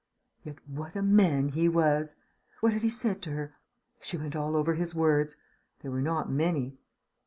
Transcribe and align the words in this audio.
Yet 0.43 0.67
what 0.67 0.95
a 0.95 1.03
man 1.03 1.49
he 1.49 1.69
was! 1.69 2.15
What 2.59 2.73
had 2.73 2.81
he 2.81 2.89
said 2.89 3.21
to 3.21 3.33
her? 3.33 3.53
She 3.99 4.17
went 4.17 4.35
over 4.35 4.71
all 4.71 4.75
his 4.75 4.95
words.... 4.95 5.35
They 5.83 5.89
were 5.89 6.01
not 6.01 6.27
many. 6.27 6.79